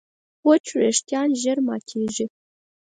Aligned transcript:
وچ 0.47 0.65
وېښتيان 0.79 1.29
ژر 1.41 1.57
ماتېږي. 1.67 2.25